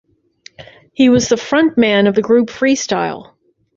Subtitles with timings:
[0.93, 3.35] He was the frontman of the group Freestyle.